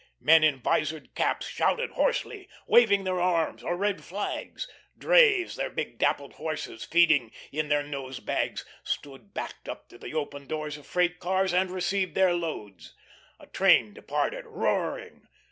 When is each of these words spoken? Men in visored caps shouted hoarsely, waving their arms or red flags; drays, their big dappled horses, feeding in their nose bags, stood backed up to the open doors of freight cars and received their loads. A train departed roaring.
Men 0.19 0.43
in 0.43 0.59
visored 0.59 1.13
caps 1.13 1.47
shouted 1.47 1.91
hoarsely, 1.91 2.49
waving 2.65 3.03
their 3.03 3.21
arms 3.21 3.61
or 3.61 3.77
red 3.77 4.03
flags; 4.03 4.67
drays, 4.97 5.57
their 5.57 5.69
big 5.69 5.99
dappled 5.99 6.33
horses, 6.33 6.83
feeding 6.83 7.31
in 7.51 7.69
their 7.69 7.83
nose 7.83 8.19
bags, 8.19 8.65
stood 8.83 9.35
backed 9.35 9.69
up 9.69 9.89
to 9.89 9.99
the 9.99 10.15
open 10.15 10.47
doors 10.47 10.75
of 10.75 10.87
freight 10.87 11.19
cars 11.19 11.53
and 11.53 11.69
received 11.69 12.15
their 12.15 12.33
loads. 12.33 12.95
A 13.39 13.45
train 13.45 13.93
departed 13.93 14.45
roaring. 14.47 15.27